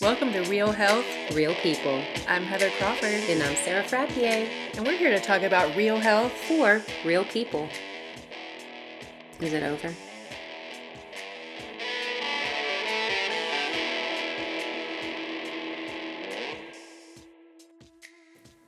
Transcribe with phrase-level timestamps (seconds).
[0.00, 1.04] Welcome to Real Health.
[1.34, 2.02] Real people.
[2.26, 4.48] I'm Heather Crawford, And I'm Sarah Frappier.
[4.76, 6.32] and we're here to talk about real health.
[6.32, 7.68] For real people.
[9.40, 9.92] Is it over?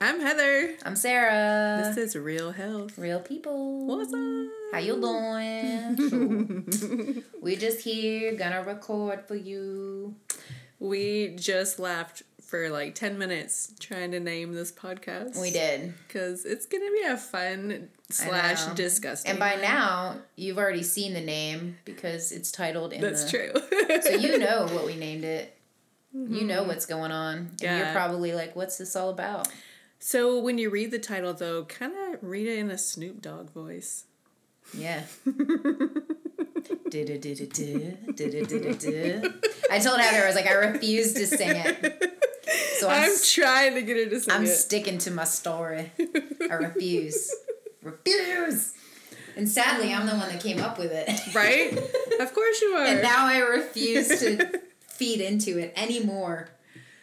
[0.01, 0.75] I'm Heather.
[0.85, 1.83] I'm Sarah.
[1.95, 2.99] This is Real Health.
[2.99, 3.87] real people.
[3.87, 4.49] What's up?
[4.73, 6.67] How you doing?
[7.41, 10.17] we just here gonna record for you.
[10.83, 15.41] We just laughed for like 10 minutes trying to name this podcast.
[15.41, 15.95] We did.
[16.09, 19.31] Because it's going to be a fun slash disgusting.
[19.31, 24.01] And by now, you've already seen the name because it's titled in That's the true.
[24.03, 25.57] So you know what we named it.
[26.13, 26.69] You know mm-hmm.
[26.69, 27.53] what's going on.
[27.63, 29.49] And you're probably like, what's this all about?
[30.01, 33.51] so when you read the title, though, kind of read it in a Snoop Dogg
[33.51, 34.05] voice.
[34.77, 35.05] Yeah.
[39.71, 42.19] I told Heather, I was like, I refuse to sing it.
[42.79, 44.37] So I'm, I'm trying to get her to sing it.
[44.37, 44.49] I'm it.
[44.49, 45.93] sticking to my story.
[46.51, 47.33] I refuse.
[47.83, 48.75] refuse.
[49.37, 51.35] And sadly, I'm the one that came up with it.
[51.35, 51.73] right?
[52.21, 52.85] Of course you are.
[52.85, 56.51] And now I refuse to feed into it anymore.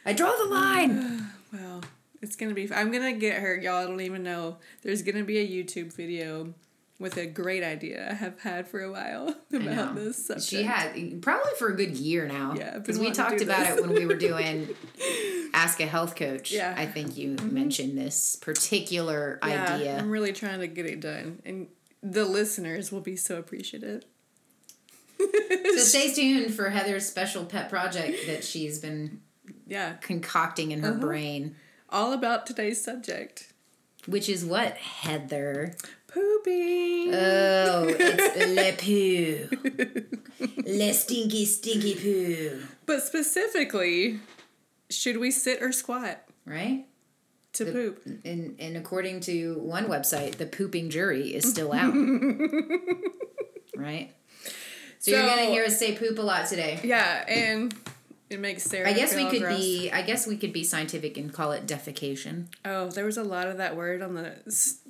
[0.06, 1.26] I draw the line.
[1.52, 1.81] Well,
[2.22, 2.72] it's gonna be.
[2.72, 3.56] I'm gonna get her.
[3.56, 4.58] Y'all don't even know.
[4.83, 6.54] There's gonna be a YouTube video
[7.00, 10.47] with a great idea I have had for a while about this subject.
[10.47, 12.53] She had probably for a good year now.
[12.58, 14.69] Yeah, because we talked about it when we were doing
[15.53, 16.52] Ask a Health Coach.
[16.52, 16.72] Yeah.
[16.72, 16.81] Mm-hmm.
[16.81, 19.97] I think you mentioned this particular Yeah, idea.
[19.97, 21.67] I'm really trying to get it done, and
[22.03, 24.03] the listeners will be so appreciative.
[25.20, 29.22] So stay tuned for Heather's special pet project that she's been
[29.67, 31.00] yeah, concocting in her Uh-huh.
[31.00, 31.55] brain.
[31.89, 33.52] all about today's subject:
[34.05, 35.75] Which is what, Heather?
[36.12, 37.14] Pooping.
[37.14, 39.50] Oh, it's le poo.
[40.66, 42.62] Le stinky, stinky poo.
[42.86, 44.20] but specifically,
[44.90, 46.86] should we sit or squat Right?
[47.54, 48.02] to poop?
[48.26, 51.94] And, and according to one website, the pooping jury is still out.
[53.76, 54.12] right?
[55.00, 56.80] So, you're gonna hear us say poop a lot today.
[56.83, 57.73] Yeah, and
[58.30, 58.88] it makes Sarah.
[58.90, 59.58] I guess we could gross.
[59.60, 59.92] be.
[59.92, 62.45] I guess we could be scientific and call it defecation.
[62.64, 64.34] Oh, there was a lot of that word on the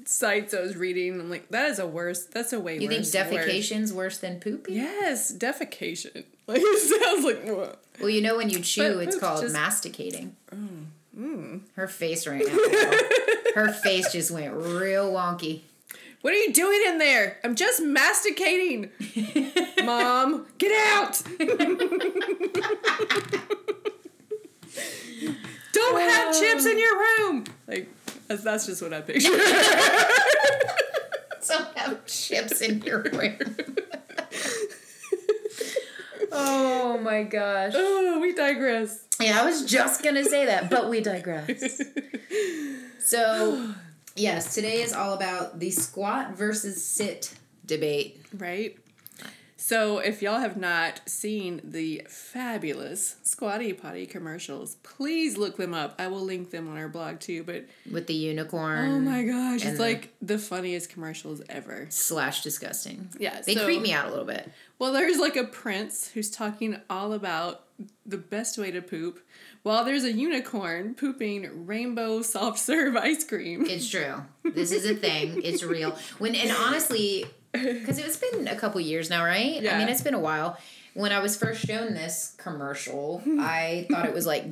[0.05, 1.19] sites I was reading.
[1.19, 2.25] I'm like, that is a worse.
[2.25, 2.81] That's a way worse.
[2.83, 3.13] You think worse.
[3.15, 3.47] word.
[3.49, 4.75] defecation's worse than pooping?
[4.75, 6.23] Yes, defecation.
[6.49, 7.45] Like it sounds like.
[7.55, 7.79] what?
[7.99, 10.35] Well, you know when you chew, But it's called just- masticating.
[11.15, 11.61] mm.
[11.75, 12.57] Her face right now.
[13.53, 15.61] Her face just went real wonky.
[16.21, 17.37] What are you doing in there?
[17.43, 18.89] I'm just masticating.
[19.85, 21.21] Mom, get out.
[25.79, 27.45] Don't have chips in your room.
[27.67, 27.89] Like
[28.27, 29.29] that's, that's just what I picture.
[31.41, 33.39] So have chips in your room.
[36.31, 37.71] oh my gosh.
[37.75, 39.05] oh, we digress.
[39.19, 41.81] Yeah, I was just gonna say that, but we digress.
[43.01, 43.73] So,
[44.15, 47.33] yes, today is all about the squat versus sit
[47.65, 48.21] debate.
[48.37, 48.77] Right?
[49.69, 55.93] So, if y'all have not seen the fabulous Squatty Potty commercials, please look them up.
[55.99, 57.43] I will link them on our blog too.
[57.43, 61.85] But With the unicorn oh my gosh, it's like the funniest commercials ever.
[61.89, 63.09] slash disgusting.
[63.19, 64.49] Yeah, They so- creep me out a little bit.
[64.79, 67.65] Well, there's like a prince who's talking all about
[68.07, 69.19] the best way to poop,
[69.61, 73.67] while there's a unicorn pooping rainbow soft serve ice cream.
[73.67, 74.23] It's true.
[74.43, 75.41] This is a thing.
[75.43, 75.95] It's real.
[76.17, 79.61] When and honestly, because it's been a couple years now, right?
[79.61, 79.75] Yeah.
[79.75, 80.57] I mean, it's been a while.
[80.95, 84.45] When I was first shown this commercial, I thought it was like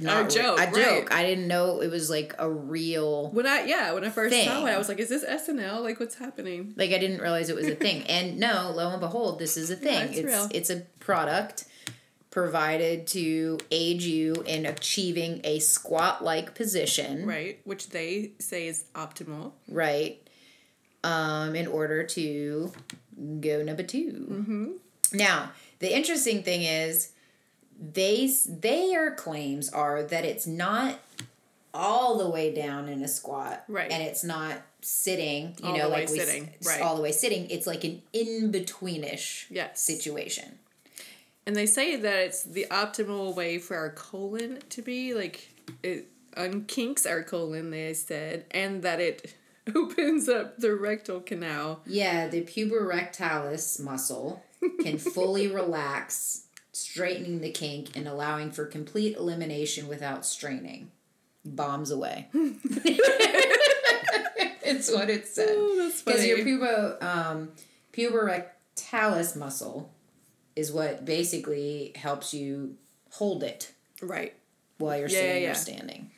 [0.00, 0.74] not A joke, A right.
[0.74, 1.14] joke.
[1.14, 3.28] I didn't know it was like a real.
[3.30, 5.82] When I yeah, when I first saw it, I was like, "Is this SNL?
[5.82, 8.04] Like, what's happening?" Like I didn't realize it was a thing.
[8.04, 10.08] And no, lo and behold, this is a thing.
[10.08, 10.48] it's it's real.
[10.52, 11.66] it's a product
[12.30, 17.26] provided to aid you in achieving a squat like position.
[17.26, 19.52] Right, which they say is optimal.
[19.68, 20.21] right?
[21.04, 22.70] Um, in order to
[23.40, 24.70] go number 2 Mm-hmm.
[25.14, 27.10] Now, the interesting thing is,
[27.78, 31.00] they their claims are that it's not
[31.74, 33.90] all the way down in a squat, Right.
[33.90, 36.80] And it's not sitting, you All know, like we sitting, right.
[36.82, 37.50] all the way sitting.
[37.50, 39.80] It's like an in betweenish Yes.
[39.80, 40.58] situation.
[41.46, 45.48] And they say that it's the optimal way for our colon to be like
[45.82, 46.06] it
[46.36, 47.70] unkinks our colon.
[47.70, 49.34] They said, and that it
[49.74, 51.80] opens up the rectal canal.
[51.86, 54.42] Yeah, the puborectalis muscle
[54.82, 60.90] can fully relax, straightening the kink and allowing for complete elimination without straining.
[61.44, 62.28] Bombs away.
[64.64, 65.48] it's what it said.
[65.50, 66.28] Oh, Because funny.
[66.28, 67.50] your pubo, um,
[67.92, 69.92] puborectalis muscle
[70.56, 72.76] is what basically helps you
[73.10, 73.72] hold it.
[74.00, 74.34] Right.
[74.78, 75.52] while you're Yeah, sitting yeah, or yeah.
[75.54, 76.10] standing.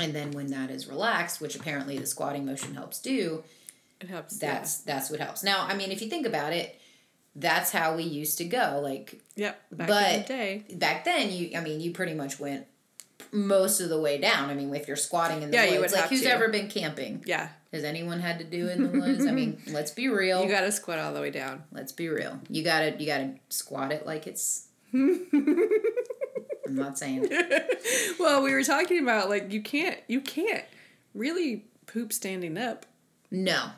[0.00, 3.42] And then when that is relaxed, which apparently the squatting motion helps do,
[4.00, 4.38] It helps.
[4.38, 5.42] that's that's what helps.
[5.42, 6.78] Now, I mean, if you think about it,
[7.34, 8.80] that's how we used to go.
[8.82, 9.20] Like.
[9.36, 9.60] Yep.
[9.72, 10.64] Back in but- the day.
[10.74, 12.66] back then, you I mean, you pretty much went
[13.32, 14.50] most of the way down.
[14.50, 16.30] I mean, if you're squatting in the Yeah, woods, like who's to.
[16.30, 17.22] ever been camping?
[17.26, 17.48] Yeah.
[17.72, 19.26] Has anyone had to do in the woods?
[19.26, 20.42] I mean, let's be real.
[20.42, 21.64] You gotta squat all the way down.
[21.72, 22.40] let's be real.
[22.48, 24.66] You gotta you gotta squat it like it's.
[26.66, 27.28] I'm not saying
[28.18, 30.64] well, we were talking about like you can't you can't
[31.14, 32.86] really poop standing up.
[33.30, 33.70] No,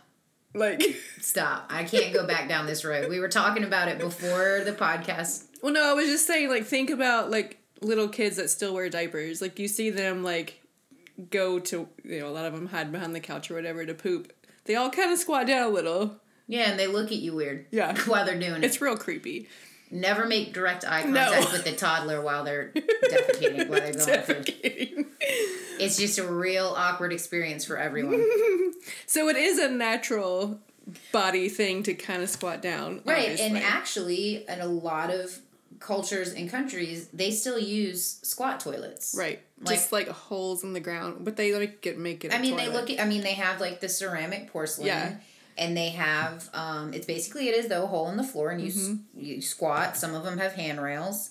[0.55, 0.82] Like
[1.20, 1.67] stop.
[1.70, 3.08] I can't go back down this road.
[3.08, 5.46] We were talking about it before the podcast.
[5.62, 8.88] Well no, I was just saying like think about like little kids that still wear
[8.88, 9.40] diapers.
[9.40, 10.62] Like you see them like
[11.31, 13.94] go to you know, a lot of them hide behind the couch or whatever to
[13.94, 14.32] poop.
[14.64, 16.17] They all kind of squat down a little.
[16.46, 17.67] Yeah, and they look at you weird.
[17.70, 17.96] Yeah.
[18.06, 18.64] While they're doing it.
[18.64, 19.49] It's real creepy.
[19.90, 21.25] Never make direct eye No.
[21.25, 24.44] contact with the toddler while they're defecating, while they're going.
[24.44, 25.06] Defecating.
[25.81, 28.23] It's just a real awkward experience for everyone.
[29.06, 30.61] so it is a natural
[31.12, 33.00] body thing to kind of squat down.
[33.05, 35.38] Right, and actually, in a lot of
[35.81, 39.14] cultures and countries, they still use squat toilets.
[39.17, 42.35] right, like- just like holes in the ground, but they like get make it.
[42.35, 42.90] I mean, they look.
[42.90, 44.87] At, I mean, they have like the ceramic porcelain.
[44.88, 45.17] Yeah.
[45.59, 46.49] And they have.
[46.55, 49.21] Um, it's basically it is though a hole in the floor, and you Mm-hmm.
[49.21, 49.97] you squat.
[49.97, 51.31] Some of them have handrails,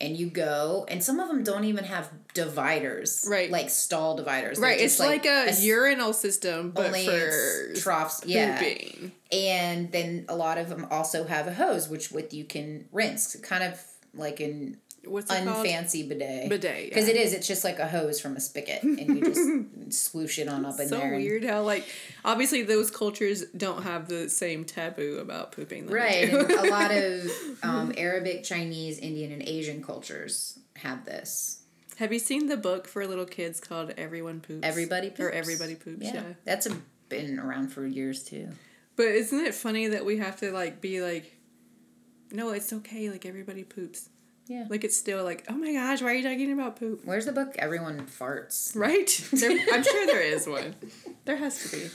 [0.00, 0.84] and you go.
[0.88, 3.24] And some of them don't even have dividers.
[3.28, 3.50] Right.
[3.50, 4.58] Like stall dividers.
[4.58, 8.24] They're Right, it's just like, a urinal system, but only for troughs.
[8.26, 8.58] Yeah.
[8.58, 9.12] pooping.
[9.30, 13.36] And then a lot of them also have a hose, which with you can rinse,
[13.36, 13.80] kind of
[14.14, 15.66] like an What's it called?
[15.66, 16.48] unfancy bidet.
[16.48, 17.14] Bidet, Because yeah.
[17.14, 17.32] it is.
[17.34, 20.78] It's just like a hose from a spigot, and you just swoosh it on up
[20.80, 21.14] in So there.
[21.14, 21.84] and- weird how like
[22.24, 25.86] obviously those cultures don't have the same taboo about pooping.
[25.86, 27.30] Right, a lot of
[27.62, 31.62] um, Arabic, Chinese, Indian, and Asian cultures have this.
[31.96, 34.60] have you seen the book for little kids called Everyone Poops?
[34.66, 35.20] Everybody poops.
[35.20, 35.30] or.
[35.30, 36.04] Everybody Poops.
[36.04, 36.22] Yeah.
[36.44, 36.76] that's a,
[37.08, 38.48] been around for years too.
[38.96, 41.32] But isn't it funny that we have to like be like,
[42.32, 43.10] no, it's okay.
[43.10, 44.08] Like everybody poops.
[44.46, 44.66] Yeah.
[44.68, 47.02] Like it's still like, oh my gosh, why are you talking about poop?
[47.04, 47.54] Where's the book?
[47.58, 48.76] Everyone farts.
[48.76, 49.08] Right?
[49.32, 50.74] There, I'm sure there is one.
[51.24, 51.90] There has to be.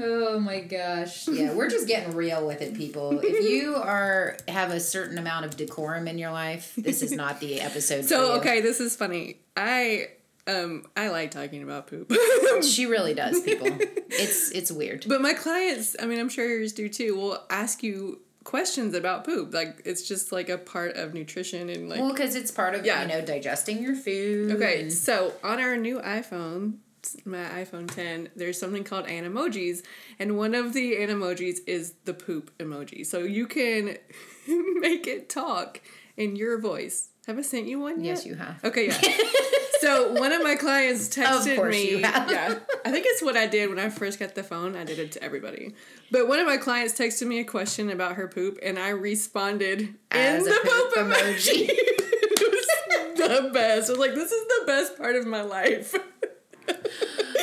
[0.00, 1.26] Oh my gosh.
[1.28, 3.18] Yeah, we're just getting real with it, people.
[3.22, 7.40] If you are have a certain amount of decorum in your life, this is not
[7.40, 8.40] the episode for So you.
[8.40, 9.38] okay, this is funny.
[9.56, 10.08] I
[10.46, 12.12] um I like talking about poop.
[12.62, 13.68] She really does, people.
[14.10, 15.04] It's it's weird.
[15.08, 19.24] but my clients, I mean, I'm sure yours do too, will ask you questions about
[19.24, 19.52] poop.
[19.52, 22.84] Like it's just like a part of nutrition and like Well, because it's part of
[22.84, 23.02] Yeah.
[23.02, 24.52] you know digesting your food.
[24.52, 26.78] Okay, so on our new iPhone,
[27.26, 29.82] my iPhone 10, there's something called animojis,
[30.18, 33.04] and one of the animojis is the poop emoji.
[33.04, 33.98] So you can
[34.80, 35.80] make it talk
[36.16, 37.10] in your voice.
[37.26, 38.16] Have I sent you one yet?
[38.16, 38.64] Yes, you have.
[38.64, 39.16] Okay, yeah.
[39.80, 41.90] so one of my clients texted me.
[41.90, 42.30] you have.
[42.30, 44.76] Yeah, I think it's what I did when I first got the phone.
[44.76, 45.74] I did it to everybody.
[46.10, 49.94] But one of my clients texted me a question about her poop, and I responded
[50.10, 51.66] As in the poop, poop emoji.
[51.70, 53.88] it was the best.
[53.88, 55.94] I was like, this is the best part of my life.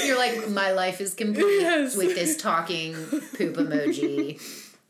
[0.06, 1.96] You're like, my life is complete Yes.
[1.96, 4.40] with this talking poop emoji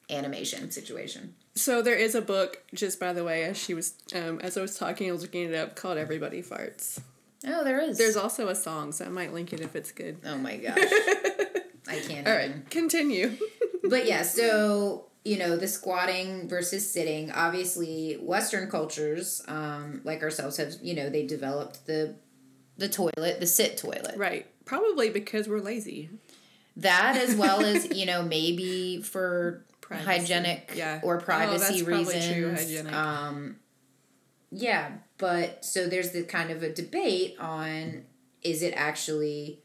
[0.09, 1.33] animation situation.
[1.55, 4.61] So there is a book, just by the way, as she was, um, as I
[4.61, 6.99] was talking, I was looking it up, called Everybody Farts.
[7.47, 7.97] Oh, there is.
[7.97, 10.17] There's also a song, so I might link it if it's good.
[10.25, 10.77] Oh my gosh.
[11.87, 12.51] I can't All even.
[12.51, 13.31] right, continue.
[13.87, 17.29] But yeah, so you know the squatting versus sitting.
[17.31, 22.15] Obviously, Western cultures, um, like ourselves, have you know they developed the
[22.77, 24.15] the toilet, the sit toilet.
[24.17, 26.09] right, probably because we're lazy.
[26.77, 30.05] That as well as you know maybe for Privacy.
[30.33, 30.99] hygienic Yeah.
[31.03, 32.33] or Oh, privacy probably reasons.
[32.33, 32.91] true, hygienic.
[32.93, 33.55] Um,
[34.55, 38.03] yeah, but so there's the kind of a debate on
[38.41, 39.61] is it actually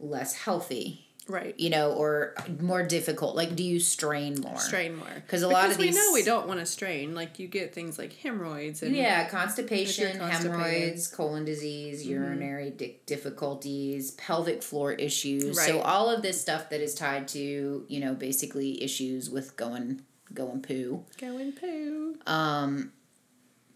[0.00, 1.54] less healthy, Right.
[1.60, 3.36] you know, or more difficult?
[3.36, 4.58] Like, do you strain more?
[4.58, 5.22] Strain more.
[5.28, 7.14] 'Cause a lot of Because we know we don't want to strain.
[7.14, 10.52] Like you get things like hemorrhoids and Yeah, constipation, If you're constipated.
[10.52, 10.60] Mm-hmm.
[10.62, 15.60] hemorrhoids, colon disease, urinary di- difficulties, pelvic floor issues.
[15.62, 20.00] So all of this stuff that is tied to, you know, basically issues with going
[20.32, 22.16] going poo, going poo.
[22.26, 22.92] um,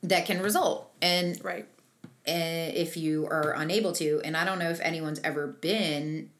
[0.02, 0.90] that can result.
[1.00, 1.66] And Right.
[2.26, 6.30] uh, if you are unable to, and I don't know if anyone's ever been,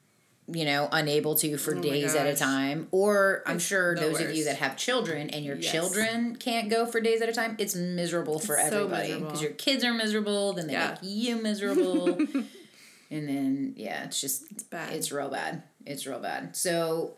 [0.53, 4.21] you know, unable to for Oh days at a time, or I'm It's sure those
[4.21, 5.71] of you that have children and your Yes.
[5.73, 9.53] children can't go for days at a time, it's miserable for It's everybody because your
[9.53, 10.91] kids are miserable, then they Yeah.
[10.91, 12.19] make you miserable,
[13.11, 14.93] and then yeah, it's just It's bad.
[14.95, 15.63] it's real bad.
[15.87, 16.57] It's real bad.
[16.57, 17.15] So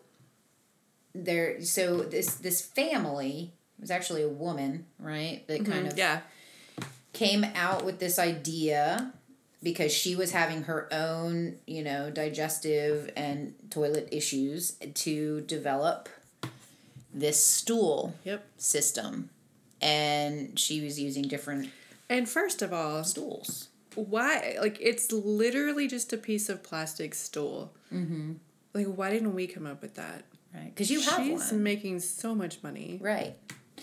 [1.13, 5.43] there, so this this family was actually a woman, right?
[5.47, 6.21] That kind of yeah.
[7.15, 9.11] Came out with this idea
[9.63, 16.09] because she was having her own, you know, digestive and toilet issues to develop
[17.13, 18.45] this stool Yep.
[18.57, 19.29] system.
[19.81, 21.69] And she was using different
[22.09, 23.69] And first of all, stools.
[23.95, 24.57] why?
[24.59, 27.73] Like, it's literally just a piece of plastic stool.
[27.91, 28.33] Mm-hmm.
[28.73, 30.23] Like, why didn't we come up with that?
[30.53, 30.65] Right.
[30.73, 31.63] Because you have She's one.
[31.63, 32.99] making so much money.
[33.01, 33.35] Right.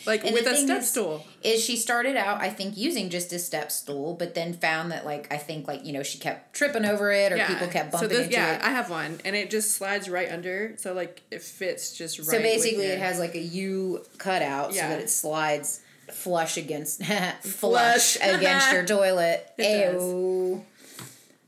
[0.06, 1.25] Like, And with a step is- stool.
[1.42, 5.04] is she started out I think using just a step stool, but then found that
[5.04, 8.09] like I think like you know she kept tripping over it or people kept bumping
[8.11, 8.62] so this, into yeah, it.
[8.62, 12.26] I have one, and it just slides right under, so like it fits just right.
[12.26, 14.88] so basically, it has like a U cutout so Yeah.
[14.88, 15.80] that it slides
[16.12, 17.02] flush against
[17.42, 19.49] flush, against your toilet.
[19.59, 20.02] It does.
[20.02, 20.64] Ew.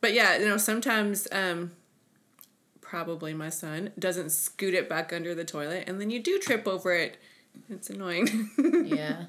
[0.00, 1.72] But yeah, you know, sometimes um
[2.80, 6.68] probably my son doesn't scoot it back under the toilet and then you do trip
[6.68, 7.16] over it.
[7.68, 8.50] It's annoying.
[8.84, 9.26] Yeah.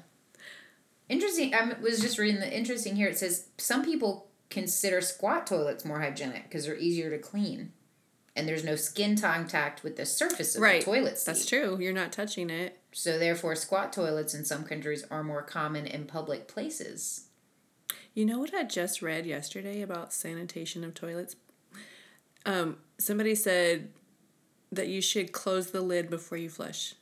[1.08, 1.54] Interesting.
[1.54, 3.08] I was just reading the interesting here.
[3.08, 7.72] It says some people consider squat toilets more hygienic because they're easier to clean,
[8.34, 10.80] and there's no skin contact with the surface of right.
[10.80, 11.26] the toilet seat.
[11.26, 11.78] That's true.
[11.80, 12.80] You're not touching it.
[12.90, 17.28] So therefore, squat toilets in some countries are more common in public places.
[18.14, 21.36] You know what I just read yesterday about sanitation of toilets?
[22.44, 23.90] Um, somebody said
[24.72, 26.94] that you should close the lid before you flush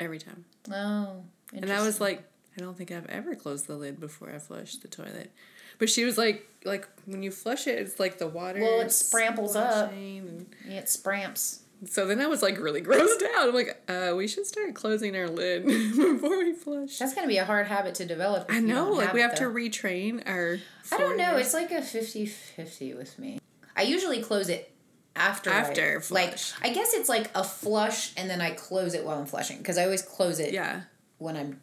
[0.00, 0.44] every time.
[0.70, 2.22] Oh, And I was like,
[2.58, 5.30] I don't think I've ever closed the lid before I flushed the toilet.
[5.78, 8.60] But she was like, like when you flush it, it's like the water.
[8.60, 9.92] Well, it spramples up.
[9.92, 11.60] and- yeah, it spramps.
[11.84, 13.48] So then I was like really grossed out.
[13.48, 16.98] I'm like, uh, we should start closing our lid before we flush.
[16.98, 18.46] That's gonna be a hard habit to develop.
[18.48, 20.58] I know, like we it, have to retrain our.
[20.90, 21.36] I don't know.
[21.36, 23.38] It's like a 50-50 with me.
[23.76, 24.72] I usually close it
[25.16, 25.50] after.
[25.50, 26.52] I- After like flush.
[26.62, 29.78] I guess it's like a flush, and then I close it while I'm flushing because
[29.78, 30.82] I always close it yeah.
[31.18, 31.60] when I'm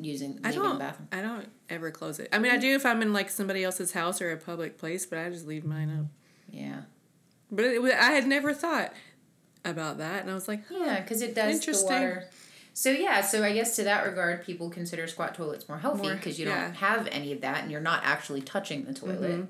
[0.00, 0.78] using I the don't.
[0.78, 1.08] bathroom.
[1.12, 2.28] I don't ever close it.
[2.32, 5.04] I mean, I do if I'm in like somebody else's house or a public place,
[5.06, 6.06] but I just leave mine up.
[6.50, 6.82] Yeah.
[7.50, 8.92] But it, I had never thought
[9.64, 11.92] about that, and I was like, huh, Yeah, because it does the Interesting.
[11.92, 12.28] water.
[12.74, 16.38] So yeah, so I guess to that regard, people consider squat toilets more healthy because
[16.40, 16.64] you yeah.
[16.64, 19.42] don't have any of that, and you're not actually touching the toilet, Mm-hmm.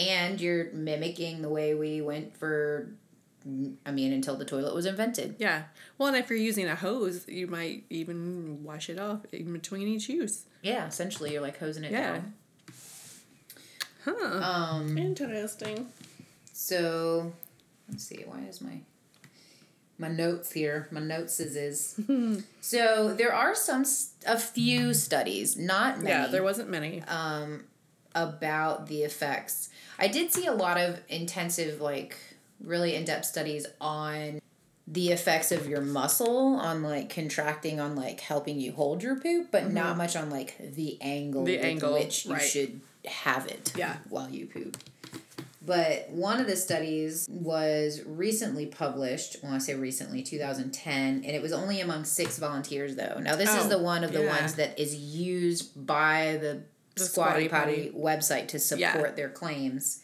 [0.00, 2.88] And you're mimicking the way we went for.
[3.86, 5.36] I mean, until the toilet was invented.
[5.38, 5.62] Yeah.
[5.96, 9.88] Well, and if you're using a hose, you might even wash it off in between
[9.88, 10.44] each use.
[10.62, 12.12] Yeah, essentially, you're like hosing it Yeah.
[12.12, 12.34] down.
[14.04, 14.40] Huh.
[14.42, 14.96] Um.
[14.98, 15.86] Interesting.
[16.52, 17.32] So,
[17.88, 18.22] let's see.
[18.26, 18.80] Why is my
[19.98, 20.88] my notes here?
[20.90, 22.00] My notes is is.
[22.60, 23.84] so there are some
[24.26, 26.10] a few studies, not many.
[26.10, 27.02] Yeah, there wasn't many.
[27.08, 27.64] um,
[28.14, 29.70] about the effects.
[29.98, 32.16] I did see a lot of intensive, like
[32.62, 34.40] really in depth studies on
[34.86, 39.48] the effects of your muscle on like contracting on like helping you hold your poop,
[39.52, 41.46] but not much on like the angle Mm-hmm.
[41.62, 42.42] The angle, which you right.
[42.42, 43.96] should have it Yeah.
[44.08, 44.76] while you poop.
[45.62, 49.36] But one of the studies was recently published.
[49.42, 53.20] Well, I say recently, 2010, and it was only among six volunteers, though.
[53.20, 54.40] Now, this is Oh, the one of the yeah.
[54.40, 56.62] ones that is used by the,
[56.96, 57.92] The Squatty Potty Potty.
[57.96, 59.10] website to support Yeah.
[59.12, 60.00] their claims.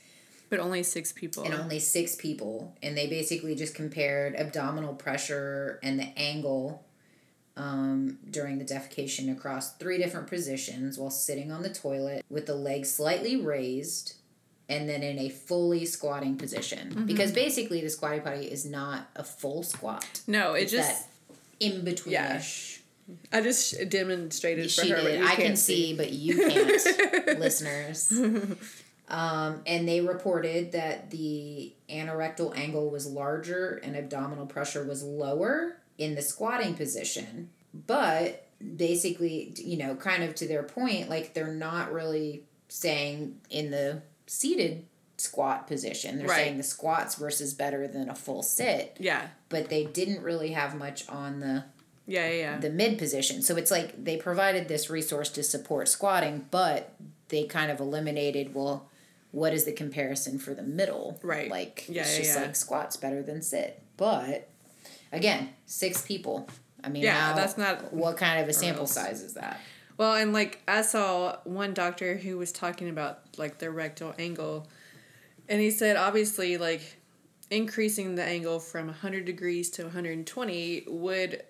[0.48, 1.42] But only six people.
[1.44, 2.76] And only six people.
[2.82, 6.84] And they basically just compared abdominal pressure and the angle
[7.56, 12.54] um, during the defecation across three different positions while sitting on the toilet with the
[12.54, 14.14] legs slightly raised
[14.68, 16.90] and then in a fully squatting position.
[16.90, 17.06] Mm-hmm.
[17.06, 20.20] Because basically, the Squatty Potty is not a full squat.
[20.26, 21.06] no, it It's just.
[21.06, 21.08] that
[21.60, 22.42] in between Yeah.
[23.32, 25.00] I just demonstrated for her.
[25.02, 25.22] did.
[25.22, 28.12] I can can't see, but you can't, listeners.
[29.08, 35.76] Um, and they reported that the anorectal angle was larger and abdominal pressure was lower
[35.98, 37.50] in the squatting position.
[37.72, 43.70] But basically, you know, kind of to their point, like they're not really saying in
[43.70, 44.86] the seated
[45.18, 46.18] squat position.
[46.18, 46.36] They're Right.
[46.44, 49.28] saying the squats versus better than a full sit, Yeah.
[49.48, 51.64] but they didn't really have much on the
[52.06, 52.58] Yeah, yeah, yeah.
[52.58, 53.42] the mid position.
[53.42, 56.94] So it's like they provided this resource to support squatting, but
[57.28, 58.88] they kind of eliminated well,
[59.32, 61.18] what is the comparison for the middle?
[61.22, 61.50] Right.
[61.50, 62.42] Like Yeah, it's yeah, just yeah.
[62.46, 63.82] like squats better than sit.
[63.96, 64.48] But
[65.12, 66.48] again, six people.
[66.84, 68.92] I mean, Yeah, how- that's not what kind of a sample gross.
[68.92, 69.58] size is that?
[69.98, 74.68] Well, and like I saw one doctor who was talking about like the rectal angle,
[75.48, 76.98] and he said obviously like
[77.50, 81.42] increasing the angle from 100 degrees to 120 would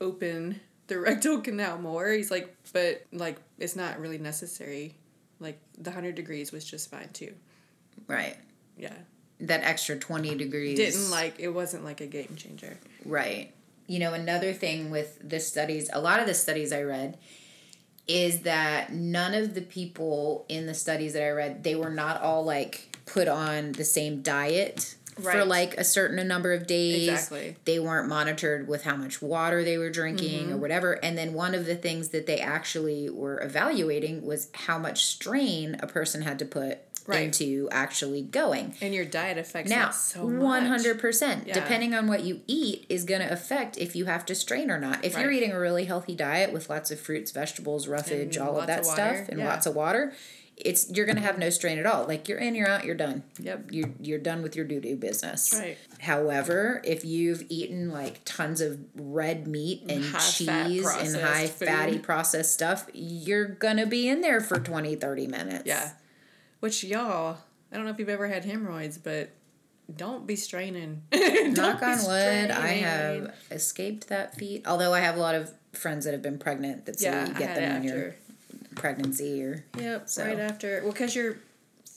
[0.00, 2.10] open the rectal canal more.
[2.10, 4.94] He's like, but like it's not really necessary.
[5.40, 7.34] Like the 100 degrees was just fine too.
[8.06, 8.36] Right.
[8.76, 8.94] Yeah.
[9.40, 12.78] That extra twenty degrees Didn't like it wasn't like a game changer.
[13.04, 13.52] Right.
[13.86, 17.18] You know, another thing with the studies, a lot of the studies I read,
[18.08, 22.22] is that none of the people in the studies that I read, they were not
[22.22, 27.08] all like put on the same diet for like a certain number of days.
[27.08, 27.56] Exactly.
[27.64, 30.52] They weren't monitored with how much water they were drinking Mm-hmm.
[30.54, 30.92] or whatever.
[31.04, 35.76] And then one of the things that they actually were evaluating was how much strain
[35.80, 37.22] a person had to put Right.
[37.22, 38.74] into actually going.
[38.80, 40.42] And your diet affects Now, so much.
[40.42, 41.54] one hundred percent, Yeah.
[41.54, 44.80] depending on what you eat, is going to affect if you have to strain or
[44.80, 45.04] not.
[45.04, 48.58] If you're eating a really healthy diet with lots of fruits, vegetables, roughage, And all
[48.58, 49.48] of that of stuff, and yeah.
[49.48, 50.14] lots of water,
[50.56, 52.06] it's you're going to have no strain at all.
[52.06, 53.22] Like you're in, you're out, you're done.
[53.38, 53.68] Yep.
[53.70, 55.54] You're you're done with your doo doo business.
[55.58, 55.76] Right.
[56.00, 61.68] However, if you've eaten like tons of red meat and High-fat cheese and high food.
[61.68, 65.66] fatty processed stuff, you're going to be in there for 20, 30 minutes.
[65.66, 65.92] Yeah.
[66.60, 67.38] Which y'all,
[67.70, 69.30] I don't know if you've ever had hemorrhoids, but
[69.94, 71.02] don't be straining.
[71.12, 74.66] Don't Knock on wood, I have escaped that feat.
[74.66, 77.34] Although I have a lot of friends that have been pregnant that say Yeah, you
[77.34, 78.16] get them when after.
[78.76, 80.80] Pregnancy or Yep, So- right after.
[80.82, 81.38] Well, because you're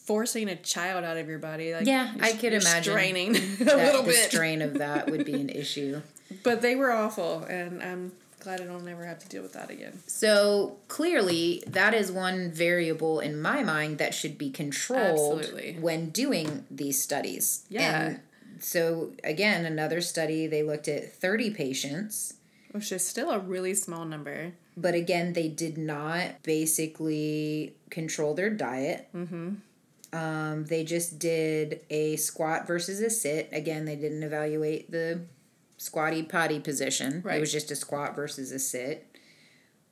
[0.05, 1.74] forcing a child out of your body.
[1.74, 4.31] Like Yeah, I could imagine straining a little the bit.
[4.31, 6.01] strain of that would be an issue.
[6.43, 9.69] But they were awful, and I'm glad I don't ever have to deal with that
[9.69, 10.00] again.
[10.07, 15.77] So clearly, that is one variable in my mind that should be controlled Absolutely.
[15.79, 17.65] when doing these studies.
[17.69, 18.01] Yeah.
[18.01, 18.19] And
[18.59, 22.33] so again, another study they looked at thirty patients.
[22.71, 24.51] Which is still a really small number.
[24.81, 29.55] But again they did not basically control their diet mm-hmm.
[30.17, 35.21] um, they just did a squat versus a sit again they didn't evaluate the
[35.77, 37.38] squatty potty position Right.
[37.38, 39.05] it was just a squat versus a sit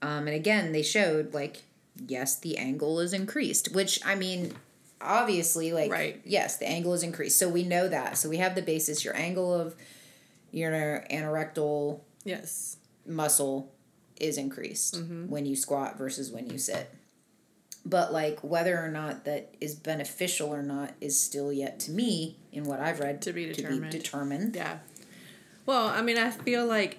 [0.01, 1.63] um, and again they showed like
[2.07, 4.53] yes the angle is increased which i mean
[5.01, 6.21] obviously like Right.
[6.25, 9.15] yes the angle is increased so we know that so we have the basis your
[9.15, 9.75] angle of
[10.51, 12.77] your anorectal Yes.
[13.05, 13.71] muscle
[14.19, 15.27] is increased Mm-hmm.
[15.29, 16.89] when you squat versus when you sit.
[17.85, 22.37] But like whether or not that is beneficial or not is still yet to me
[22.51, 24.55] in what I've read To be To be determined.
[24.55, 24.79] Yeah.
[25.65, 26.97] Well, I mean, I feel like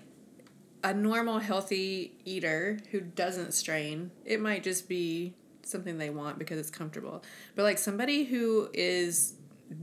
[0.84, 6.58] a normal, healthy eater who doesn't strain, it might just be something they want because
[6.58, 7.22] it's comfortable.
[7.54, 9.34] But like somebody who is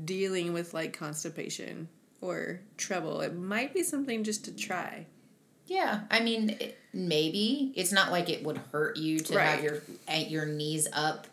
[0.05, 1.87] dealing with like constipation
[2.21, 5.05] or trouble, it might be something just to try.
[5.67, 9.81] Yeah, I mean it, maybe it's not like it would hurt you to have your
[10.07, 11.27] eh, your knees up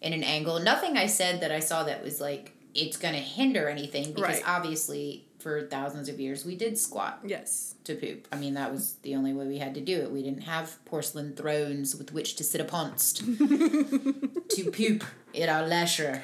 [0.00, 0.60] in an angle.
[0.60, 4.22] Nothing I said that I saw that was like it's going to hinder anything because
[4.40, 4.42] Right.
[4.48, 7.74] obviously for thousands of years we did squat Yes.
[7.84, 8.26] to poop.
[8.32, 10.10] I mean, that was the only way we had to do it.
[10.10, 13.18] We didn't have porcelain thrones with which to sit uponst
[14.48, 15.04] to poop
[15.38, 16.22] at our leisure.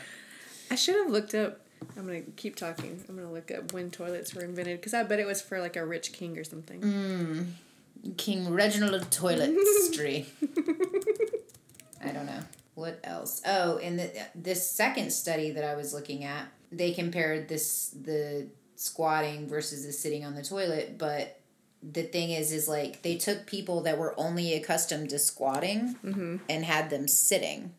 [0.71, 1.61] I should have looked up.
[1.97, 3.03] I'm gonna keep talking.
[3.09, 5.77] I'm gonna look up when toilets were invented because I bet it was for like
[5.77, 6.83] a rich king or something.
[6.83, 7.43] Hmm.
[8.17, 10.27] King Reginald of Toiletry.
[12.05, 12.41] I don't know.
[12.75, 13.43] What else?
[13.47, 18.49] Oh, in the this second study that I was looking at, they compared this the
[18.77, 21.41] squatting versus the sitting on the toilet, but
[21.83, 26.37] the thing is is like they took people that were only accustomed to squatting mm-hmm.
[26.49, 27.75] and had them sitting.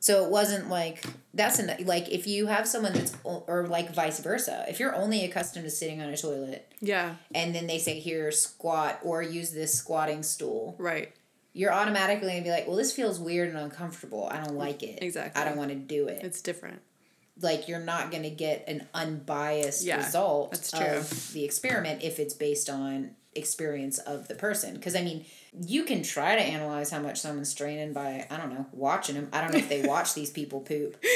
[0.00, 4.20] So it wasn't like that's an like if you have someone that's or like vice
[4.20, 4.64] versa.
[4.68, 7.16] If you're only accustomed to sitting on a toilet Yeah.
[7.34, 11.12] and then they say here squat or use this squatting stool Right.
[11.52, 15.02] you're automatically gonna be like well this feels weird and uncomfortable i don't like it
[15.02, 15.40] Exactly.
[15.40, 16.80] i don't want to do it It's different.
[17.42, 20.86] like you're not gonna get an unbiased Yeah, result that's true.
[20.86, 25.24] of the experiment if it's based on experience of the person because i mean
[25.64, 29.28] you can try to analyze how much someone's straining by i don't know watching them
[29.32, 30.96] i don't know if they watch these people poop.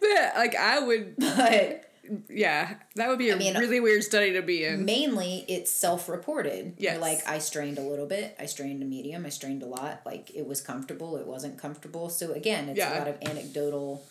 [0.00, 1.84] But like I would, but
[2.30, 4.84] yeah, that would be a mean, really weird study to be in.
[4.84, 6.74] mainly it's self-reported.
[6.78, 8.34] You're like i strained a little bit.
[8.40, 9.26] I strained a medium.
[9.26, 10.00] I strained a lot.
[10.06, 11.16] Like it was comfortable.
[11.16, 12.08] It wasn't comfortable.
[12.08, 14.04] So again it's a lot of anecdotal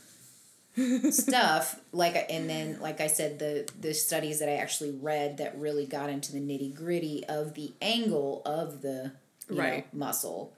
[1.09, 1.79] stuff.
[1.91, 5.85] Like and then like i said the the studies that i actually read that really
[5.85, 9.13] got into the nitty gritty of the angle of the
[9.49, 9.93] you know, Right.
[9.93, 10.53] muscle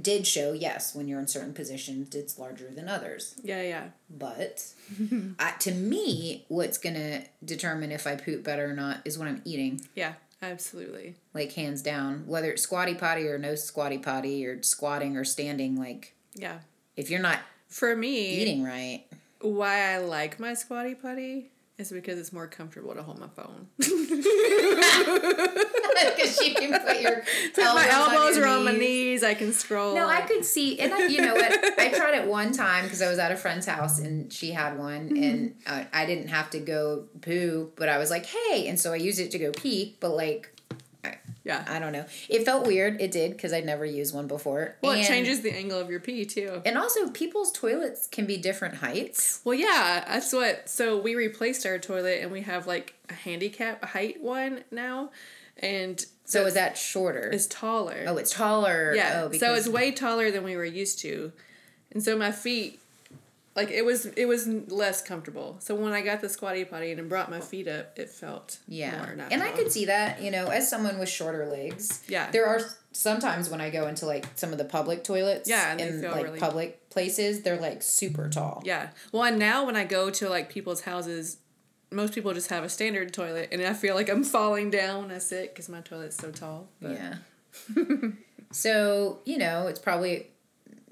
[0.00, 3.84] did show yes when you're in certain positions it's larger than others Yeah, yeah.
[4.08, 4.64] but
[5.38, 9.42] I, to me what's gonna determine if i poop better or not is what i'm
[9.44, 11.14] eating Yeah, absolutely.
[11.34, 15.76] like hands down whether it's squatty potty or no squatty potty or squatting or standing
[15.78, 16.60] like Yeah.
[16.96, 19.04] if you're not For me, eating right
[19.42, 23.68] why I like my squatty potty is because it's more comfortable to hold my phone.
[26.10, 27.24] because you can put your
[27.56, 29.22] my elbows your are on my knees.
[29.22, 29.94] I can scroll.
[29.94, 33.02] no i could see and I, you know what i tried it one time because
[33.02, 36.50] i was at a friend's house and she had one and uh, i didn't have
[36.50, 39.50] to go poo but i was like hey and so i used it to go
[39.52, 40.50] pee but like
[41.44, 41.64] Yeah.
[41.68, 42.04] I don't know.
[42.28, 43.00] It felt weird.
[43.00, 44.76] It did because I'd never used one before.
[44.82, 46.62] Well, and, it changes the angle of your pee too.
[46.64, 49.40] And also, people's toilets can be different heights.
[49.44, 50.68] Well, yeah, that's what.
[50.68, 55.10] So we replaced our toilet, and we have like a handicap height one now,
[55.58, 57.28] and So is that shorter?
[57.30, 58.04] is taller.
[58.06, 58.92] oh, it's taller.
[58.94, 59.28] yeah.
[59.28, 61.32] Oh, so it's way taller than we were used to,
[61.90, 62.80] and so my feet,
[63.54, 65.56] like it was, it was less comfortable.
[65.60, 68.96] So when I got the squatty potty and brought my feet up, it felt Yeah.
[68.96, 69.28] more natural.
[69.32, 72.02] And I could see that, you know, as someone with shorter legs.
[72.08, 72.30] Yeah.
[72.30, 72.60] There are
[72.92, 76.24] sometimes when I go into like some of the public toilets Yeah, and in like
[76.24, 78.62] really- public places, they're like super tall.
[78.64, 78.88] Yeah.
[79.12, 81.36] Well, and now when I go to like people's houses,
[81.90, 85.10] most people just have a standard toilet, and I feel like I'm falling down when
[85.14, 86.68] I sit because my toilet's so tall.
[86.80, 87.14] But Yeah.
[88.50, 90.28] so, you know, it's probably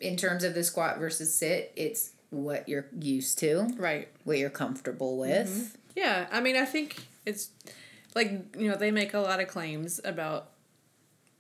[0.01, 4.09] in terms of the squat versus sit, it's what you're used to, Right.
[4.25, 5.49] what you're comfortable with.
[5.49, 5.77] Mm-hmm.
[5.97, 6.27] Yeah.
[6.31, 7.51] I mean, I think it's
[8.15, 10.51] like you know they make a lot of claims about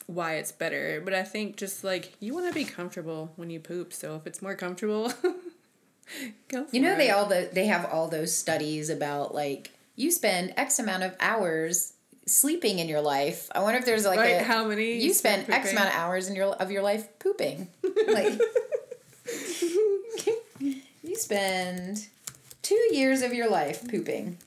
[0.06, 3.60] why it's better, but I think just like you want to be comfortable when you
[3.60, 3.92] poop.
[3.92, 5.12] So if it's more comfortable,
[6.48, 6.64] go.
[6.64, 6.98] For You know, it.
[6.98, 11.14] they all the they have all those studies about like you spend X amount of
[11.20, 11.92] hours
[12.26, 13.48] sleeping in your life.
[13.54, 14.40] I wonder if there's like right.
[14.40, 17.68] a How many you spend X amount of hours in your of your life pooping.
[18.08, 18.40] Like
[21.34, 22.08] spend
[22.62, 24.38] two years of your life pooping.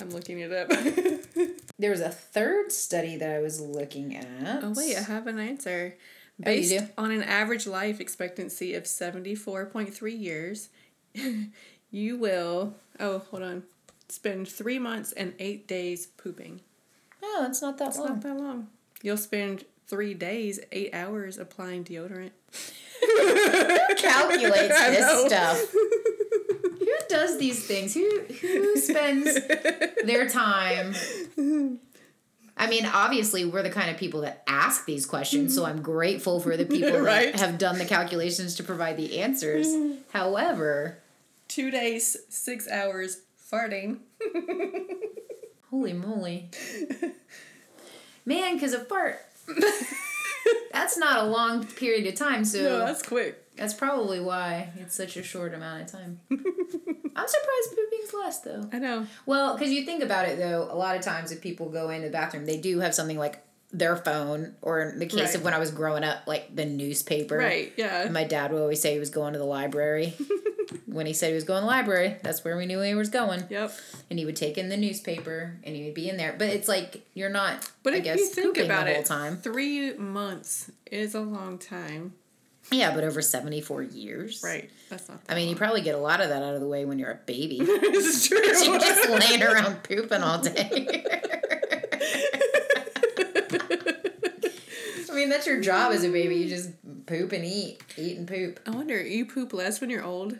[0.00, 0.70] I'm looking it up.
[1.78, 4.26] There was a third study that I was looking at.
[4.62, 5.94] oh wait, I have an answer.
[5.96, 6.86] Oh, Based do?
[6.98, 10.68] on an average life expectancy of seventy four point three years,
[11.90, 13.62] you will oh hold on
[14.10, 16.60] spend three months and eight days pooping.
[17.22, 18.08] Oh, it's not that It's long.
[18.08, 18.68] not that long.
[19.00, 22.32] You'll spend three days, eight hours applying deodorant.
[23.96, 25.74] calculates this stuff.
[27.20, 27.92] Does these things?
[27.94, 28.08] Who
[28.40, 29.34] who spends
[30.04, 30.94] their time?
[32.56, 36.40] I mean, obviously, we're the kind of people that ask these questions, so I'm grateful
[36.40, 37.32] for the people Right.
[37.32, 39.66] that have done the calculations to provide the answers.
[40.12, 40.98] However,
[41.48, 43.98] Two days, six hours farting.
[45.70, 46.48] holy moly.
[48.24, 49.18] Man, because a fart,
[50.72, 53.42] that's not a long period of time, so No, that's quick.
[53.60, 56.18] That's probably why it's such a short amount of time.
[56.30, 58.68] I'm surprised pooping's less though.
[58.72, 59.06] I know.
[59.26, 62.06] Well, because you think about it though, a lot of times if people go into
[62.08, 63.42] the bathroom, they do have something like
[63.72, 65.34] their phone, or in the case Right.
[65.36, 67.36] of when I was growing up, like the newspaper.
[67.36, 68.08] Right, yeah.
[68.10, 70.14] My dad would always say he was going to the library.
[70.86, 73.10] when he said he was going to the library, that's where we knew he was
[73.10, 73.44] going.
[73.48, 73.72] Yep.
[74.10, 76.34] And he would take in the newspaper and he would be in there.
[76.36, 79.06] But it's like you're not, But I if guess, you think about the whole it,
[79.06, 79.36] time.
[79.36, 82.14] three months is a long time.
[82.70, 84.42] Yeah, but over 74 years.
[84.44, 84.70] Right.
[84.88, 86.84] That's not I mean, you probably get a lot of that out of the way
[86.84, 87.58] when you're a baby.
[87.62, 88.38] It's true.
[88.38, 91.04] You're just laying around pooping all day.
[95.10, 96.36] I mean, that's your job as a baby.
[96.36, 96.70] You just
[97.06, 98.60] poop and eat, eat and poop.
[98.66, 100.36] I wonder, you poop less when you're old?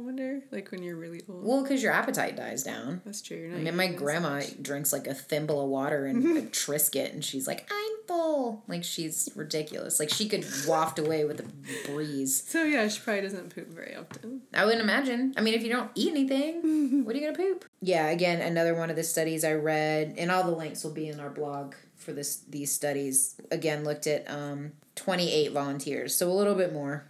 [0.00, 1.44] I wonder, like when you're really old.
[1.44, 3.02] Well, because your appetite dies down.
[3.04, 3.36] That's true.
[3.36, 7.22] You're I mean, my grandma drinks like a thimble of water and a Triscuit, and
[7.22, 10.00] she's like, "I'm full." Like she's ridiculous.
[10.00, 12.42] Like she could waft away with a breeze.
[12.48, 14.40] So yeah, she probably doesn't poop very often.
[14.54, 15.34] I wouldn't imagine.
[15.36, 17.66] I mean, if you don't eat anything, what are you gonna poop?
[17.82, 21.08] Yeah, again, another one of the studies I read, and all the links will be
[21.08, 22.38] in our blog for this.
[22.48, 27.09] These studies again looked at um, twenty eight volunteers, so a little bit more,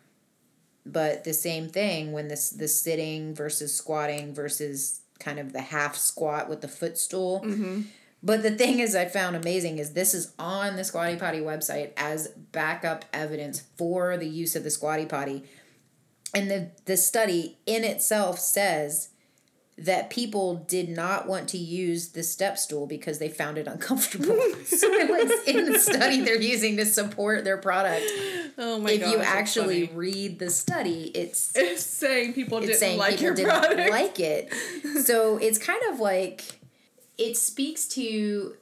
[0.86, 5.96] but the same thing when this the sitting versus squatting versus kind of the half
[5.96, 7.42] squat with the footstool.
[7.44, 7.82] Mm-hmm.
[8.22, 11.92] But the thing is, I found amazing is this is on the Squatty Potty website
[11.96, 15.44] as backup evidence for the use of the Squatty Potty.
[16.34, 19.09] And the, the study in itself says
[19.80, 24.26] that people did not want to use the step stool because they found it uncomfortable.
[24.66, 28.04] so it was in the study they're using to support their product.
[28.58, 29.12] Oh my if gosh.
[29.12, 33.34] you actually read the study, it's It's saying people it's didn't saying like people your
[33.34, 33.90] didn't product.
[33.90, 34.52] like it.
[35.04, 36.60] So it's kind of like
[37.16, 38.56] it speaks to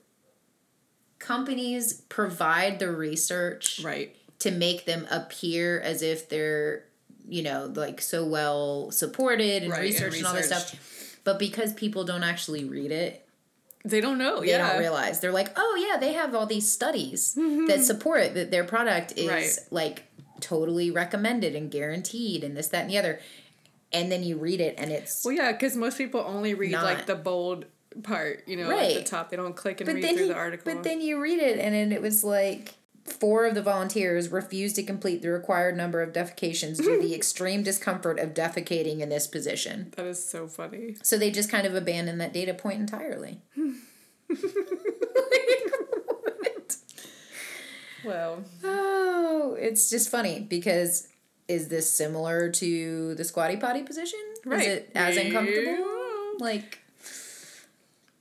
[1.18, 4.14] companies provide the research right.
[4.38, 6.85] to make them appear as if they're
[7.28, 11.38] you know like so well supported and Right, and researched and all this stuff but
[11.38, 13.26] because people don't actually read it
[13.84, 14.40] They don't know.
[14.40, 14.70] they yeah.
[14.70, 17.66] don't realize they're like oh yeah they have all these studies mm-hmm.
[17.66, 19.58] that support that their product is Right.
[19.70, 20.04] like
[20.40, 23.20] totally recommended and guaranteed and this that and the other
[23.92, 26.84] and then you read it and it's Well, yeah, because most people only read Not-
[26.84, 27.64] like the bold
[28.02, 29.30] part, you know, at the top.
[29.30, 30.72] They don't click and but read through he, the article.
[30.74, 32.74] but then you read it and then it was like
[33.20, 37.14] four of the volunteers refused to complete the required number of defecations due to the
[37.20, 40.96] extreme discomfort of defecating in this position that is so funny.
[41.02, 43.40] so they just kind of abandoned that data point entirely
[46.40, 46.72] Like.
[48.04, 51.09] Well, Oh, it's just funny because
[51.48, 54.20] is this similar to the squatty potty position?
[54.44, 54.61] Right.
[54.61, 55.72] Is it as uncomfortable?
[55.78, 56.33] Yeah.
[56.38, 56.78] Like,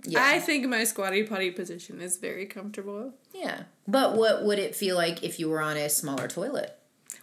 [0.03, 3.13] yeah, I think my squatty potty position is very comfortable.
[3.33, 3.63] yeah.
[3.87, 6.73] But what would it feel like if you were on a smaller toilet?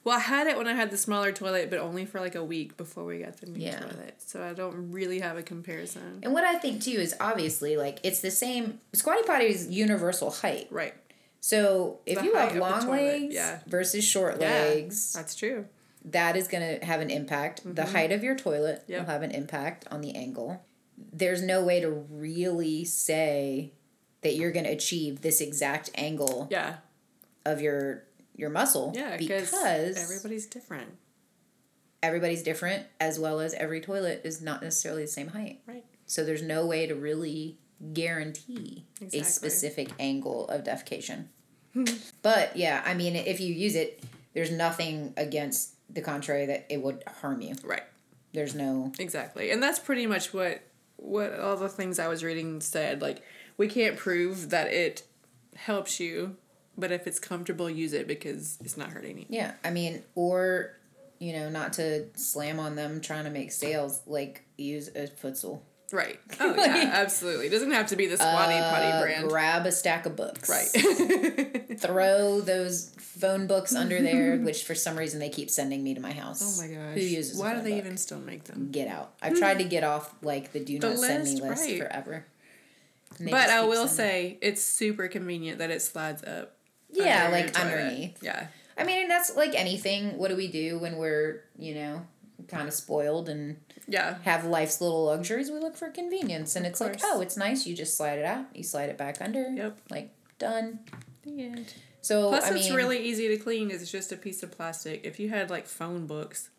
[0.03, 2.45] Well, I had it when I had the smaller toilet, but only for like a
[2.45, 3.79] week before we got the new Yeah.
[3.81, 4.15] toilet.
[4.19, 6.21] So I don't really have a comparison.
[6.23, 8.81] And what I think too is obviously like it's the same.
[8.93, 10.67] Squatty potty is universal height.
[10.71, 10.95] Right.
[11.41, 13.61] So if The you have long legs yeah.
[13.67, 14.51] versus short Yeah.
[14.51, 15.67] legs, That's true.
[16.07, 17.63] that is going to have an impact.
[17.65, 18.93] The height of your toilet Mm-hmm.
[18.93, 19.01] Yep.
[19.01, 20.63] will have an impact on the angle.
[20.97, 23.73] There's no way to really say
[24.23, 26.77] that you're going to achieve this exact angle Yeah.
[27.45, 28.05] of your
[28.37, 29.17] your muscle Yeah.
[29.17, 30.89] because everybody's different.
[32.03, 35.61] everybody's different as well as every toilet is not necessarily the same height.
[35.67, 35.85] Right.
[36.07, 37.59] So there's no way to really
[37.93, 39.21] guarantee Exactly.
[39.21, 41.27] a specific angle of defecation.
[42.23, 44.03] but yeah, I mean, if you use it,
[44.35, 47.55] there's nothing against the contrary that it would harm you.
[47.65, 47.83] Right.
[48.33, 48.93] There's no.
[48.99, 49.51] Exactly.
[49.51, 50.61] And that's pretty much what
[51.05, 53.03] what all the things I was reading said.
[53.03, 53.23] Like
[53.57, 55.03] we can't prove that it
[55.55, 56.37] helps you,
[56.77, 59.27] but if it's comfortable, use it because it's not hurting you.
[59.29, 60.79] Yeah, I mean, or
[61.19, 65.63] you know, not to slam on them trying to make sales, like use a footstool.
[65.93, 66.19] Right.
[66.41, 67.47] Oh yeah, absolutely.
[67.47, 69.29] It doesn't have to be the squatty Uh, potty brand.
[69.29, 70.49] Grab a stack of books.
[70.49, 70.67] Right.
[71.79, 76.01] Throw those phone books under there, which for some reason they keep sending me to
[76.01, 76.43] my house.
[76.43, 76.95] oh my gosh.
[76.95, 77.39] Who uses?
[77.39, 77.79] Why do they book?
[77.79, 78.71] even still make them?
[78.73, 79.15] get out?
[79.23, 81.79] I've tried to get off like the do The not send me list, list right.
[81.79, 82.27] forever.
[83.21, 86.57] But I will say it's super convenient that it slides up.
[86.91, 88.23] yeah, under like underneath.
[88.23, 88.49] Yeah.
[88.77, 90.19] I mean, that's like anything.
[90.19, 92.07] What do we do when we're you know
[92.49, 93.57] kind of spoiled and
[93.89, 94.19] Yeah.
[94.25, 95.51] have life's little luxuries?
[95.51, 97.67] We look for convenience, and it's like, oh, it's nice.
[97.67, 98.45] You just slide it out.
[98.55, 99.49] You slide it back under.
[99.51, 99.79] Yep.
[99.91, 100.81] Like done.
[101.23, 101.73] The end.
[102.03, 103.71] So Plus, I it's mean, really easy to clean.
[103.71, 105.05] 'cause It's just a piece of plastic.
[105.05, 106.51] If you had like phone books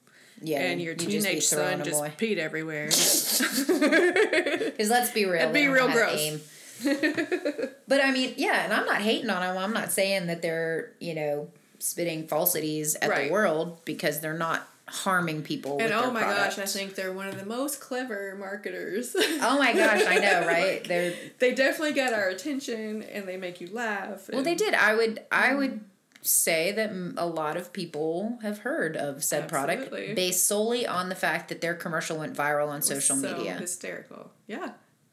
[0.42, 2.12] yeah, and your you'd just teenage son just away.
[2.18, 6.40] peed everywhere, Because let's be real, That'd be real gross.
[7.88, 9.58] But I mean, yeah, and I'm not hating on them.
[9.58, 13.28] I'm not saying that they're you know spitting falsities at Right.
[13.28, 15.78] the world because they're not harming people.
[15.80, 19.16] and oh my gosh, I think they're one of the most clever marketers.
[19.42, 20.84] Oh my gosh, I know, right?
[20.84, 24.30] They're they definitely get our attention and they make you laugh.
[24.32, 24.74] well, they did.
[24.74, 25.58] I would, I mm.
[25.58, 25.80] would
[26.22, 31.16] say that a lot of people have heard of said product based solely on the
[31.16, 33.54] fact that their commercial went viral on social so media.
[33.54, 34.32] hysterical.
[34.48, 34.72] Yeah.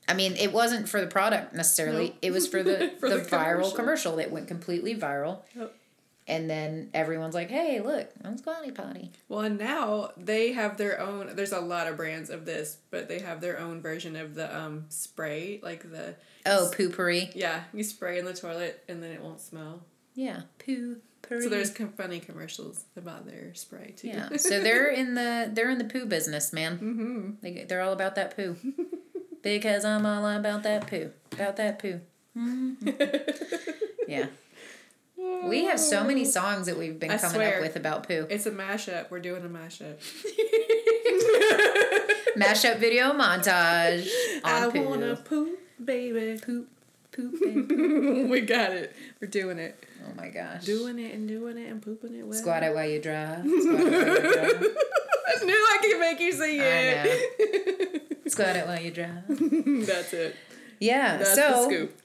[0.08, 2.16] I mean, it wasn't for the product necessarily.
[2.22, 3.70] It was for the For the, the viral commercial.
[3.72, 5.40] commercial that went completely viral.
[5.54, 5.74] Yep.
[6.28, 11.00] And then everyone's like, "Hey, look, I'm Squatty Potty." Well, and now they have their
[11.00, 11.34] own.
[11.34, 14.56] There's a lot of brands of this, but they have their own version of the
[14.56, 16.14] um spray, like the
[16.46, 17.32] Oh, Poo-Pourri.
[17.34, 19.82] yeah, you spray in the toilet and then it won't smell.
[20.14, 21.42] Yeah, Poo-Pourri.
[21.42, 24.08] So there's com- funny commercials about their spray too.
[24.08, 24.28] yeah.
[24.36, 26.74] So they're in the they're in the poo business, man.
[26.78, 27.30] mm-hmm.
[27.42, 28.56] They they're all about that poo.
[29.42, 31.10] because I'm all about that poo.
[31.32, 32.00] About that poo.
[34.08, 34.26] Yeah.
[35.44, 37.56] We have so many songs that we've been I coming swear.
[37.56, 38.26] up with about poo.
[38.30, 39.10] It's a mashup.
[39.10, 39.96] We're doing a mashup.
[42.36, 44.08] Mashup video montage
[44.44, 44.82] on I poo.
[44.88, 46.38] wanna poop, baby.
[46.40, 46.68] poop,
[47.12, 48.24] poop, baby.
[48.24, 48.94] we got it.
[49.20, 49.82] We're doing it.
[50.06, 50.64] Oh my gosh.
[50.64, 52.26] Doing it and doing it and pooping it.
[52.26, 52.38] Well.
[52.38, 53.44] Squat it while you drive.
[53.44, 54.70] Squat it while.
[55.28, 58.30] I knew I could make you say it.
[58.30, 59.22] Squat it while you drive.
[59.86, 60.36] That's it.
[60.80, 61.18] Yeah.
[61.18, 61.98] That's so the scoop.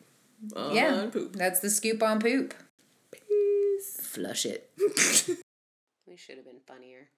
[0.56, 1.36] On yeah, poop.
[1.36, 2.54] that's the scoop on poop.
[4.18, 4.72] Flush it.
[6.08, 7.10] we should have been funnier.